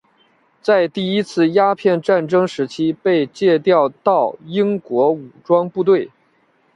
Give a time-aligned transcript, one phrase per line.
[0.63, 6.09] 在第一次鸦片战争时期被借调到英国武装部队。